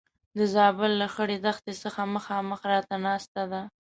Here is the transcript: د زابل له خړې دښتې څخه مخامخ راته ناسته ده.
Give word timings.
د 0.37 0.39
زابل 0.55 0.91
له 1.01 1.07
خړې 1.13 1.37
دښتې 1.45 1.73
څخه 1.83 2.01
مخامخ 2.15 2.59
راته 2.71 2.95
ناسته 3.05 3.43
ده. 3.51 3.61